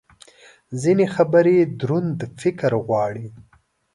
[0.81, 3.27] ځینې خبرې دروند فکر غواړي.